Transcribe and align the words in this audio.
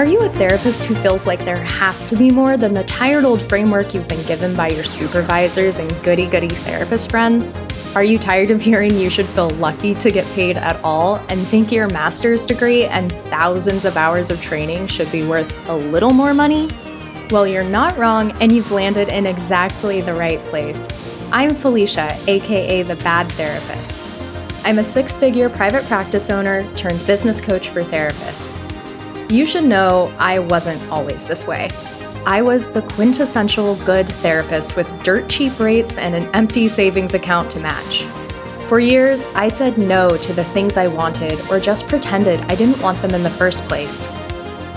Are 0.00 0.06
you 0.06 0.20
a 0.20 0.30
therapist 0.30 0.86
who 0.86 0.94
feels 0.94 1.26
like 1.26 1.44
there 1.44 1.62
has 1.62 2.04
to 2.04 2.16
be 2.16 2.30
more 2.30 2.56
than 2.56 2.72
the 2.72 2.84
tired 2.84 3.24
old 3.24 3.42
framework 3.42 3.92
you've 3.92 4.08
been 4.08 4.24
given 4.24 4.56
by 4.56 4.68
your 4.68 4.82
supervisors 4.82 5.78
and 5.78 5.90
goody 6.02 6.26
goody 6.26 6.48
therapist 6.48 7.10
friends? 7.10 7.58
Are 7.94 8.02
you 8.02 8.18
tired 8.18 8.50
of 8.50 8.62
hearing 8.62 8.96
you 8.96 9.10
should 9.10 9.26
feel 9.26 9.50
lucky 9.50 9.94
to 9.96 10.10
get 10.10 10.24
paid 10.28 10.56
at 10.56 10.82
all 10.82 11.16
and 11.28 11.46
think 11.48 11.70
your 11.70 11.86
master's 11.88 12.46
degree 12.46 12.84
and 12.84 13.12
thousands 13.26 13.84
of 13.84 13.98
hours 13.98 14.30
of 14.30 14.40
training 14.40 14.86
should 14.86 15.12
be 15.12 15.26
worth 15.26 15.54
a 15.68 15.76
little 15.76 16.14
more 16.14 16.32
money? 16.32 16.70
Well, 17.30 17.46
you're 17.46 17.62
not 17.62 17.98
wrong 17.98 18.30
and 18.40 18.52
you've 18.52 18.72
landed 18.72 19.08
in 19.08 19.26
exactly 19.26 20.00
the 20.00 20.14
right 20.14 20.42
place. 20.46 20.88
I'm 21.30 21.54
Felicia, 21.54 22.18
aka 22.26 22.82
the 22.84 22.96
Bad 22.96 23.30
Therapist. 23.32 24.19
I'm 24.62 24.78
a 24.78 24.84
six 24.84 25.16
figure 25.16 25.48
private 25.48 25.84
practice 25.86 26.28
owner 26.28 26.70
turned 26.74 27.04
business 27.06 27.40
coach 27.40 27.70
for 27.70 27.80
therapists. 27.80 28.62
You 29.30 29.46
should 29.46 29.64
know 29.64 30.14
I 30.18 30.38
wasn't 30.38 30.82
always 30.90 31.26
this 31.26 31.46
way. 31.46 31.70
I 32.26 32.42
was 32.42 32.68
the 32.68 32.82
quintessential 32.82 33.76
good 33.86 34.06
therapist 34.06 34.76
with 34.76 35.02
dirt 35.02 35.30
cheap 35.30 35.58
rates 35.58 35.96
and 35.96 36.14
an 36.14 36.26
empty 36.34 36.68
savings 36.68 37.14
account 37.14 37.50
to 37.52 37.60
match. 37.60 38.02
For 38.68 38.78
years, 38.78 39.24
I 39.34 39.48
said 39.48 39.78
no 39.78 40.16
to 40.18 40.32
the 40.34 40.44
things 40.44 40.76
I 40.76 40.88
wanted 40.88 41.40
or 41.50 41.58
just 41.58 41.88
pretended 41.88 42.40
I 42.40 42.54
didn't 42.54 42.82
want 42.82 43.00
them 43.00 43.14
in 43.14 43.22
the 43.22 43.30
first 43.30 43.64
place. 43.64 44.08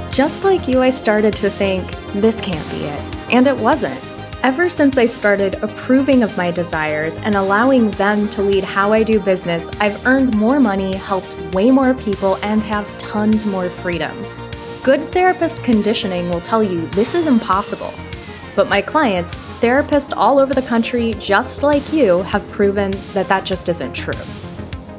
Just 0.09 0.45
like 0.45 0.67
you, 0.67 0.81
I 0.81 0.91
started 0.91 1.35
to 1.35 1.49
think, 1.49 1.91
this 2.13 2.39
can't 2.39 2.69
be 2.71 2.85
it. 2.85 3.33
And 3.33 3.47
it 3.47 3.57
wasn't. 3.57 4.01
Ever 4.43 4.69
since 4.69 4.97
I 4.97 5.05
started 5.05 5.55
approving 5.63 6.21
of 6.21 6.35
my 6.35 6.51
desires 6.51 7.15
and 7.15 7.35
allowing 7.35 7.91
them 7.91 8.27
to 8.31 8.41
lead 8.41 8.65
how 8.65 8.91
I 8.91 9.01
do 9.01 9.21
business, 9.21 9.71
I've 9.79 10.05
earned 10.05 10.35
more 10.35 10.59
money, 10.59 10.95
helped 10.95 11.37
way 11.53 11.71
more 11.71 11.93
people, 11.93 12.37
and 12.41 12.61
have 12.63 12.85
tons 12.97 13.45
more 13.45 13.69
freedom. 13.69 14.11
Good 14.83 14.99
therapist 15.13 15.63
conditioning 15.63 16.29
will 16.29 16.41
tell 16.41 16.61
you 16.61 16.85
this 16.87 17.15
is 17.15 17.25
impossible. 17.25 17.93
But 18.53 18.67
my 18.67 18.81
clients, 18.81 19.37
therapists 19.61 20.11
all 20.13 20.39
over 20.39 20.53
the 20.53 20.61
country, 20.61 21.13
just 21.19 21.63
like 21.63 21.93
you, 21.93 22.23
have 22.23 22.45
proven 22.51 22.91
that 23.13 23.29
that 23.29 23.45
just 23.45 23.69
isn't 23.69 23.93
true. 23.93 24.19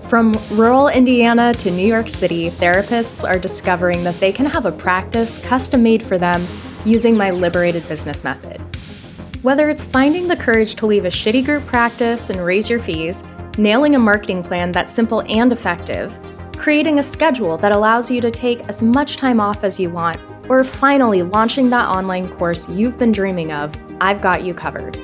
From 0.04 0.40
rural 0.52 0.88
Indiana 0.88 1.52
to 1.52 1.70
New 1.70 1.86
York 1.86 2.08
City, 2.08 2.48
therapists 2.48 3.28
are 3.28 3.38
discovering 3.38 4.04
that 4.04 4.18
they 4.20 4.32
can 4.32 4.46
have 4.46 4.64
a 4.64 4.72
practice 4.72 5.36
custom 5.36 5.82
made 5.82 6.02
for 6.02 6.16
them 6.16 6.46
using 6.86 7.14
my 7.14 7.30
liberated 7.30 7.86
business 7.88 8.24
method. 8.24 8.63
Whether 9.44 9.68
it's 9.68 9.84
finding 9.84 10.26
the 10.26 10.36
courage 10.36 10.74
to 10.76 10.86
leave 10.86 11.04
a 11.04 11.08
shitty 11.08 11.44
group 11.44 11.66
practice 11.66 12.30
and 12.30 12.42
raise 12.42 12.70
your 12.70 12.80
fees, 12.80 13.22
nailing 13.58 13.94
a 13.94 13.98
marketing 13.98 14.42
plan 14.42 14.72
that's 14.72 14.90
simple 14.90 15.22
and 15.28 15.52
effective, 15.52 16.18
creating 16.56 16.98
a 16.98 17.02
schedule 17.02 17.58
that 17.58 17.70
allows 17.70 18.10
you 18.10 18.22
to 18.22 18.30
take 18.30 18.66
as 18.70 18.80
much 18.80 19.18
time 19.18 19.40
off 19.40 19.62
as 19.62 19.78
you 19.78 19.90
want, 19.90 20.18
or 20.48 20.64
finally 20.64 21.20
launching 21.22 21.68
that 21.68 21.90
online 21.90 22.26
course 22.26 22.70
you've 22.70 22.98
been 22.98 23.12
dreaming 23.12 23.52
of, 23.52 23.76
I've 24.00 24.22
got 24.22 24.44
you 24.44 24.54
covered. 24.54 24.96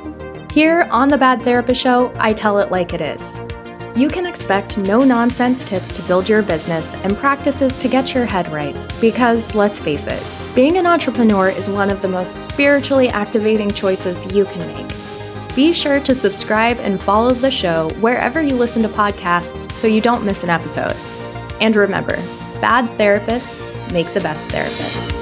Here 0.52 0.88
on 0.90 1.10
The 1.10 1.18
Bad 1.18 1.42
Therapist 1.42 1.82
Show, 1.82 2.10
I 2.16 2.32
tell 2.32 2.60
it 2.60 2.70
like 2.70 2.94
it 2.94 3.02
is. 3.02 3.40
You 3.96 4.08
can 4.08 4.24
expect 4.24 4.78
no 4.78 5.04
nonsense 5.04 5.64
tips 5.64 5.90
to 5.92 6.02
build 6.02 6.28
your 6.28 6.42
business 6.42 6.94
and 6.94 7.16
practices 7.16 7.76
to 7.78 7.88
get 7.88 8.14
your 8.14 8.24
head 8.24 8.50
right, 8.50 8.76
because 9.00 9.54
let's 9.54 9.80
face 9.80 10.06
it, 10.06 10.22
being 10.54 10.78
an 10.78 10.86
entrepreneur 10.86 11.50
is 11.50 11.68
one 11.68 11.90
of 11.90 12.00
the 12.00 12.08
most 12.08 12.44
spiritually 12.44 13.08
activating 13.08 13.70
choices 13.70 14.32
you 14.34 14.44
can 14.44 14.66
make. 14.74 15.56
Be 15.56 15.72
sure 15.72 16.00
to 16.00 16.14
subscribe 16.14 16.78
and 16.78 17.02
follow 17.02 17.34
the 17.34 17.50
show 17.50 17.90
wherever 18.00 18.40
you 18.40 18.54
listen 18.54 18.82
to 18.82 18.88
podcasts 18.88 19.74
so 19.74 19.86
you 19.86 20.00
don't 20.00 20.24
miss 20.24 20.44
an 20.44 20.50
episode. 20.50 20.96
And 21.60 21.74
remember, 21.74 22.16
bad 22.60 22.86
therapists 22.98 23.66
make 23.92 24.12
the 24.14 24.20
best 24.20 24.48
therapists. 24.48 25.19